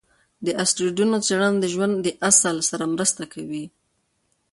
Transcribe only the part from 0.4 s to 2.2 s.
د اسټروېډونو څېړنه د ژوند د